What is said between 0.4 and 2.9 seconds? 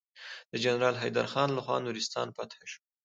د جنرال حيدر خان لخوا نورستان فتحه شو.